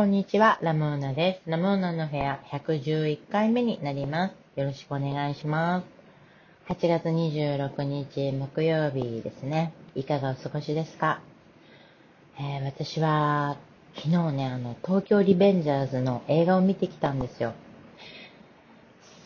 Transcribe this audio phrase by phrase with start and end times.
[0.00, 1.50] こんにちは、ラムーナです。
[1.50, 4.58] ラムーナの部屋111回目になります。
[4.58, 5.82] よろしくお願いしま
[6.66, 6.72] す。
[6.72, 9.74] 8月26日木曜日ですね。
[9.94, 11.20] いかがお過ごしですか、
[12.38, 13.58] えー、私は
[13.94, 17.52] 昨日ね、あの、東京リベンジャーズの映画を見てきたんですよ。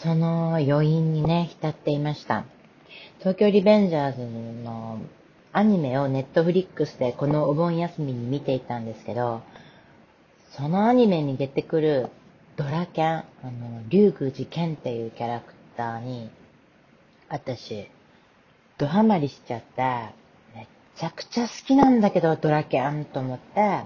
[0.00, 2.46] その余韻にね、浸っていました。
[3.20, 4.98] 東京リベンジャーズの
[5.52, 9.42] アニメをネットフリックスでこのお盆休みに見ていたんですけど、
[10.56, 12.10] そのアニメに出てくる
[12.56, 16.30] ドラキャン、あの、竜宮寺剣っていうキャラクターに、
[17.28, 17.88] 私、
[18.78, 19.82] ドハマりしちゃって、
[20.54, 23.82] めちゃくちゃ好きなんだけど、ドラキャンと思って、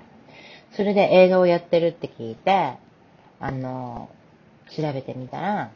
[0.73, 2.77] それで映画をやってるって聞いて、
[3.41, 4.11] あの、
[4.77, 5.71] 調べてみたら、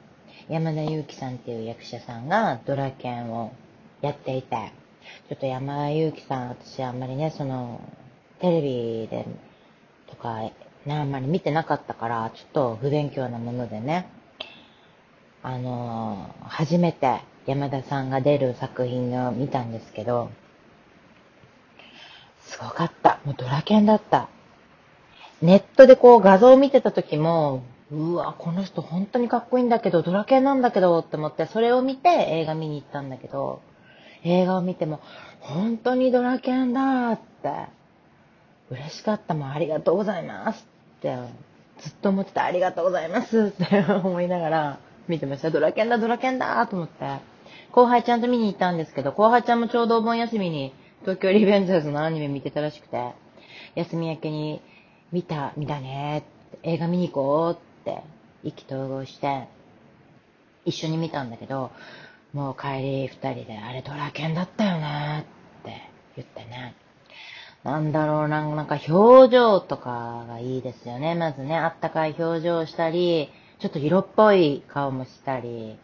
[0.50, 3.54] 山田裕貴さんっていう役者さんがドラキャンを
[4.02, 4.72] やっていて、
[5.30, 7.80] ちょっと山田裕貴さん、私あんまりね、その、
[8.40, 9.26] テレビで、
[10.10, 10.50] とか、
[10.86, 14.08] ね、あんまり見てなかったから、ちょっと不勉強なものでね、
[15.42, 20.30] あのー、初めて山田さんが出る作品を見たんですけど、
[22.46, 23.20] すごかった。
[23.24, 24.28] もうドラケンだった。
[25.40, 33.60] ネットでこう画像を見てた時も、うわ、この人本当にかっこいいんだけど、ドラケンなんだけどって思って、それを見て映画見に行ったんだけど、
[34.24, 35.00] 映画を見ても、
[35.40, 37.66] 本当にドラケンだって、
[38.70, 40.71] 嬉しかったもん、ありがとうございます
[41.02, 41.16] って、
[41.82, 44.78] ずっと思ってた、ありがとうございますって思いながら
[45.08, 45.50] 見てました。
[45.50, 47.04] ドラケンだ、ドラケンだと思って。
[47.72, 53.12] 後輩ちゃんと見に行ったんですけど、後輩ちゃんもちょうどお盆休みに東京リベンジャーズのアニメ見てたらしくて、
[53.74, 54.62] 休み明けに
[55.10, 56.24] 見た、見たね
[56.62, 58.02] 映画見に行こうって
[58.44, 59.48] 意気投合して、
[60.64, 61.72] 一緒に見たんだけど、
[62.32, 65.26] もう帰り二人で、あれドラケンだったよね
[65.62, 66.74] って言ってね。
[67.64, 71.14] なんだろうな、なんか表情とかがいいですよね。
[71.14, 75.78] まずね、あったかい表情をしたり、ちょっと色っぽい顔もしたり、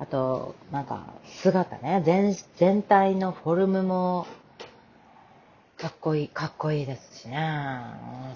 [0.00, 1.06] あと、なんか
[1.42, 4.26] 姿ね、全、全体のフォルムも
[5.82, 7.36] かっこいい、かっこいいですしね。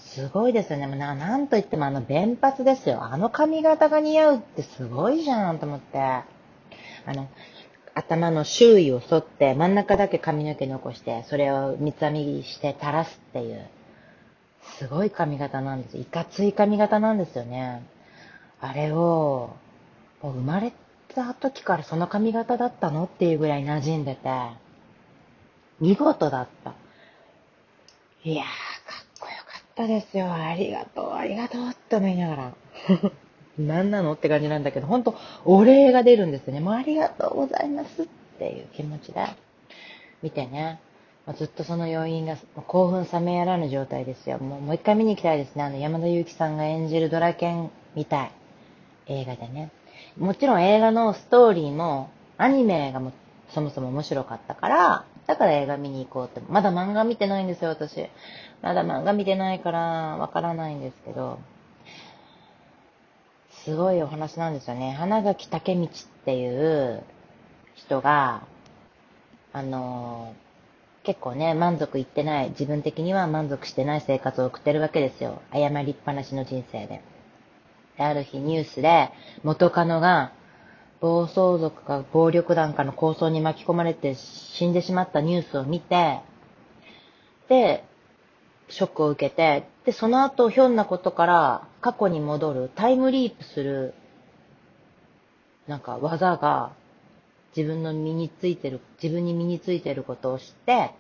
[0.01, 0.87] すごいですよね。
[0.87, 3.05] ななんといってもあの弁髪ですよ。
[3.05, 5.99] あの髪型が似合うってすごいじゃんと思って。
[5.99, 6.25] あ
[7.07, 7.29] の、
[7.97, 13.67] 頭の周囲を沿って真ん中だけ髪の毛残して、それを三つ編みして垂らすっていう、
[14.79, 15.97] すごい髪型なんです。
[15.97, 17.83] いかつい髪型なんですよね。
[18.61, 19.57] あれを、
[20.23, 20.75] もう生まれ
[21.15, 24.29] た時からその髪型だったのっていうぐらい馴染んでて、
[25.81, 26.75] 見事だった。
[28.25, 30.31] いやー、かっこよかったですよ。
[30.31, 32.53] ありがとう、ありがとうって思いながら。
[33.59, 34.13] 何なの？
[34.13, 36.61] って感じなんだけど、本当お礼が出るんですね。
[36.61, 38.07] もうありがとうございますっ
[38.39, 39.27] ていう気持ちで
[40.23, 40.81] 見てね。
[41.37, 42.37] ずっとその余韻が
[42.69, 44.39] 興奮冷めやらぬ状態ですよ。
[44.39, 45.65] もうもう一回見に行きたいですね。
[45.65, 48.33] あの山田裕貴さんが演じるドラケンみたい。
[49.09, 49.73] 映画でね。
[50.19, 53.13] もちろん映画のストーリーもアニメがも
[53.49, 56.41] そもそも面白かったから、だから映画見に行こうって。
[56.49, 58.09] まだ漫画見てないんですよ、私。
[58.63, 59.81] まだ漫画見てないから
[60.19, 61.39] わからないんですけど。
[63.67, 64.93] すごいお話なんですよね。
[64.93, 65.89] 花垣武道っ
[66.25, 67.03] ていう
[67.75, 68.47] 人が、
[69.53, 70.35] あの
[71.03, 75.43] 結構ね、満足いってない、自分的には満足してない生活を送ってるわけですよ。
[75.53, 77.03] 謝りっぱなしの人生で。
[77.99, 79.11] である日ニュースで、
[79.43, 80.31] 元カノが、
[81.01, 86.21] 暴走族か暴力団かの抗争に巻き込まれて死んでしまったニュースを見て、
[87.49, 87.85] で、
[88.69, 93.95] ショックを受けて、で、その後、ひょんなことから過去に戻る、タイムリープする、
[95.67, 96.73] なんか技が
[97.57, 100.93] 自分の身についてる、自分に身についてることを知って、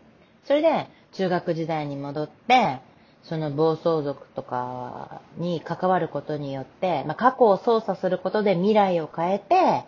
[0.44, 2.80] それで中学時代に戻って、
[3.24, 9.84] その暴走族とかに関わることによって、まあ、過去を操作することで未来を変えて、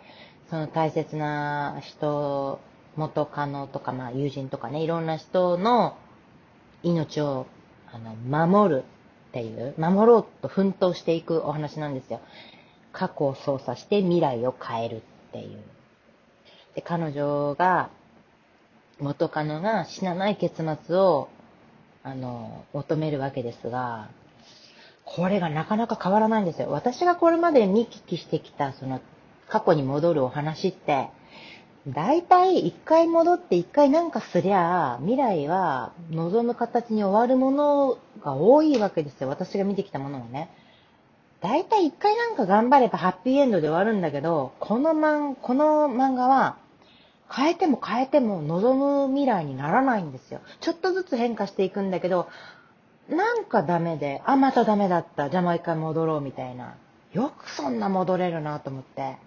[0.49, 2.59] その大切な人、
[2.97, 5.95] 元カノとか、まあ友人とかね、いろんな人の
[6.83, 7.45] 命を
[7.93, 8.83] あの、守る
[9.29, 12.21] っていう、守ろうと奮闘していくお話なんですよ。
[12.91, 15.59] 過去を操作して未来を変えるっていう。
[16.75, 17.89] で、彼女が、
[18.99, 21.29] 元カノが死なない結末を、
[22.03, 24.09] あの、求めるわけですが、
[25.05, 26.69] これがなかなか変わらないんですよ。
[26.69, 29.01] 私がこれまで見聞きしてきた、その、
[29.47, 31.09] 過去に戻るお話って、
[31.87, 39.29] 大体一回戻って一回なんかすりゃ、未来は望む形に終わるものが多いわけですよ。
[39.29, 40.49] 私が見てきたものはね。
[41.41, 46.57] 大体一回なんか頑張ればハッピーエンドで終わるんだけど、この漫、この漫画は、
[47.31, 50.41] 変えても変えても望む未来にならないんですよ。
[50.59, 52.27] ちょっとずつ変化していくんだけど、
[53.07, 55.29] なんかダメで、あ、またダメだった。
[55.29, 56.75] じゃあもう一回戻ろうみたいな。
[57.13, 59.17] よくそんな戻れるなと思って。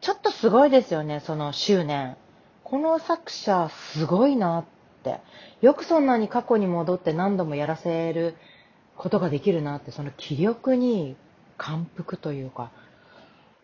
[0.00, 2.16] ちょっとすごいですよね、その執念。
[2.64, 4.64] この作者、すごいなっ
[5.02, 5.20] て。
[5.60, 8.34] よくそんなに過去に戻って何度もやらせる
[8.96, 11.16] ことができるなって、その気力に
[11.56, 12.70] 感服というか、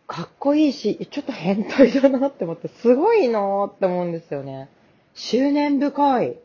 [0.07, 4.69] かっこいいし、ちょっと変態だなって思って、すごいなーって思うんですよね。
[5.15, 6.37] 執念深い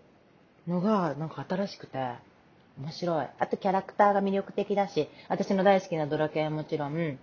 [0.67, 1.97] のが、なんか新しくて、
[2.79, 3.27] 面白い。
[3.39, 7.19] あとキャラクターが魅力的だし、私の大好きなドラケンもちろん、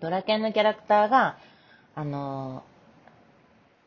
[0.00, 1.38] ドラケンのキャラクターが、
[1.94, 2.62] あの、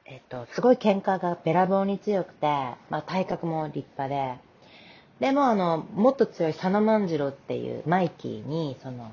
[0.05, 2.45] えっと、すごい喧嘩がべらぼうに強くて、
[2.89, 4.39] まあ体格も立派で、
[5.19, 9.11] でもあの、もっと強い佐野万次郎っていうマイキーに、その、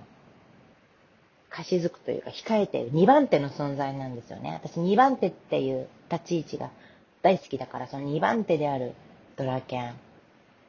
[1.48, 4.60] 貸し付くというか、控えている2番手の存在なんですよね。
[4.62, 6.70] 私2番手っていう立ち位置が
[7.22, 8.92] 大好きだから、その2番手である
[9.36, 9.94] ドラケン。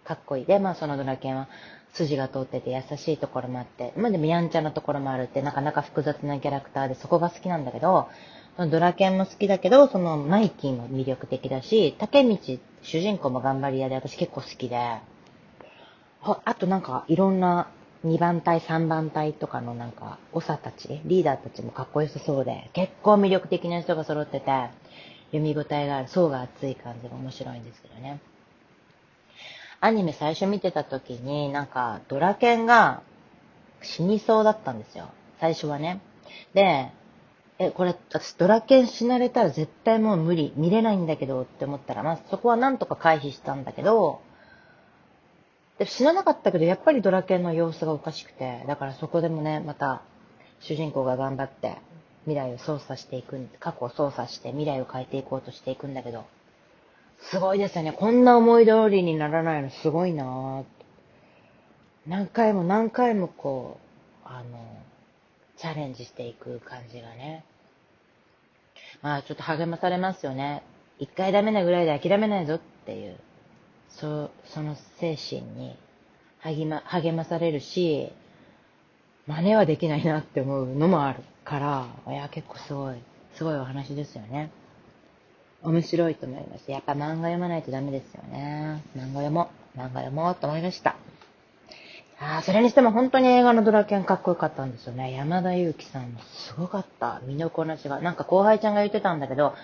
[0.05, 0.45] かっこいい。
[0.45, 1.47] で、まあそのドラケンは
[1.93, 8.07] 筋が通ってて優しいところもあって、まあでもやんちゃなところもあるって、なかなか複雑なキャラクターでそこが好きなんだけど、
[8.57, 12.37] ドラケンも好きだけど、そのマイキーも魅力的だし、竹道
[12.81, 14.77] 主人公も頑張り屋で私結構好きで、
[16.21, 17.69] あとなんかいろんな
[18.05, 24.45] 2番隊、3番隊とかのなんか、長たち、リーダーたちもかっこよさそうで、結構魅力的な人が揃ってて、
[25.27, 28.19] 読み応えがある、層が厚い感じが面白いんですけどね。
[29.85, 33.03] アニメ最初見てた時に、なんか、ドラケンが
[33.81, 35.09] 死にそうだったんですよ。
[35.41, 35.99] 最初はね。
[36.53, 36.89] で、
[37.59, 44.21] え、これ、私ドラケン死なれたら絶対もう無理、見れないんだけどって思ったら、まあそこはなんとか回避したんだけど、
[45.79, 50.01] で死ななかったけど、やっぱりドラケンの様子がおかしくて、だからそこでもね、また
[50.61, 51.75] 主人公が頑張って
[52.21, 56.23] 未来を操作していく、過去を操作して未来を変えていこうとしていくんだけど、
[57.29, 57.93] すごいですよね。
[57.93, 60.63] こんな思い通りにならないのすごいなぁ。
[62.05, 63.79] 何回も何回もこ
[64.25, 64.59] う、あの、
[65.57, 67.45] チャレンジしていく感じがね。
[69.01, 70.63] まあちょっと励まされますよね。
[70.99, 73.17] 一回ダメなぐらいで諦めないぞっていう、
[73.89, 75.77] そその精神に
[76.39, 78.11] 励ま励まされるし、
[79.25, 82.97] 真似はできないなって思うのもあるから、いや、結構すごい、
[83.35, 84.51] すごいお話ですよね。
[85.63, 86.73] 面白いと思いました。
[86.73, 88.83] やっぱ漫画読まないとダメですよね。
[88.97, 89.77] 漫画読もう。
[89.77, 90.95] 漫画読もうと思いました。
[92.19, 95.13] ああ、それにしても本当に映画のドラケンかっこよかったんですよね。
[95.13, 97.21] 山田裕貴さんもすごかった。
[97.25, 97.99] 身のこなしが。
[98.01, 99.55] なんか後輩ちゃんが言ってたんだけど、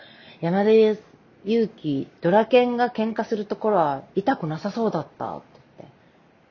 [0.41, 0.97] 山田裕
[1.45, 5.45] 貴、ドラケンが喧嘩するところは痛くなさそうだったって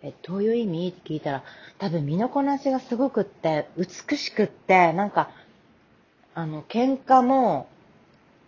[0.02, 0.16] 言って。
[0.18, 0.88] え、どういう意味？
[0.88, 1.42] って聞いたら、
[1.78, 5.30] 多分身のこなしがすごくって、美しくって、なんか、
[6.34, 7.66] あの、喧嘩も、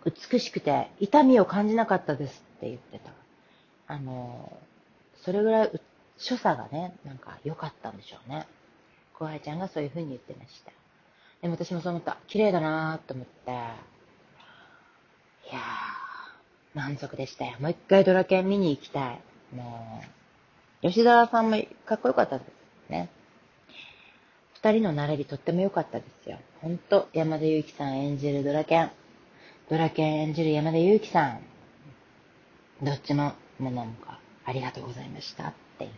[0.05, 3.11] 美しくて痛みを感じなかったですって言ってた。
[3.87, 4.51] あの、
[5.23, 5.81] それぐらい
[6.17, 8.47] 所作がね、なんか良かったんでしょうね。
[9.13, 10.71] 後輩ちゃんがそういう風に言ってました。
[11.41, 12.17] でも私もそう思った。
[12.27, 13.51] 綺麗だなぁと思って。
[13.51, 13.53] い
[15.53, 15.61] やー、
[16.73, 17.57] 満足でしたよ。
[17.59, 19.19] もう一回ドラケン見に行きたい。
[19.55, 20.01] も
[20.83, 23.09] う、吉沢さんもかっこよかったですね。
[24.53, 26.37] 二人の並びとっても良かったですよ。
[26.61, 28.91] ほんと、山田裕貴さん演じるドラケン。
[29.71, 31.39] ドラケン演じる山田裕貴さん。
[32.83, 35.91] どっちも、もなんか、ありがとうございましたっていう、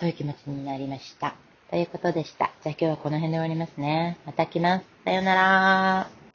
[0.00, 1.34] そういう気持ちになりました。
[1.70, 2.50] ということでした。
[2.64, 4.16] じゃあ今日はこの辺で終わりますね。
[4.24, 4.86] また来ます。
[5.04, 6.17] さようなら。